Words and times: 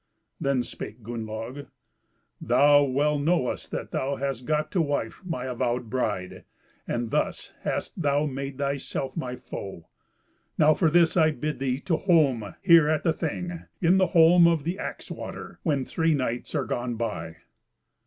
Then 0.39 0.63
spake 0.63 1.03
Gunnlaug, 1.03 1.67
"Thou 2.41 2.81
well 2.85 3.19
knowest 3.19 3.69
that 3.69 3.91
thou 3.91 4.15
hast 4.15 4.45
got 4.45 4.71
to 4.71 4.81
wife 4.81 5.21
my 5.23 5.45
avowed 5.45 5.91
bride, 5.91 6.43
and 6.87 7.11
thus 7.11 7.53
hast 7.61 8.01
thou 8.01 8.25
made 8.25 8.57
thyself 8.57 9.15
my 9.15 9.35
foe. 9.35 9.89
Now 10.57 10.73
for 10.73 10.89
this 10.89 11.15
I 11.15 11.29
bid 11.29 11.59
thee 11.59 11.79
to 11.81 11.97
holm 11.97 12.55
here 12.63 12.89
at 12.89 13.03
the 13.03 13.13
Thing, 13.13 13.65
in 13.79 13.97
the 13.99 14.07
holm 14.07 14.47
of 14.47 14.63
the 14.63 14.79
Axe 14.79 15.11
water, 15.11 15.59
when 15.61 15.85
three 15.85 16.15
nights 16.15 16.55
are 16.55 16.65
gone 16.65 16.95
by." 16.95 17.35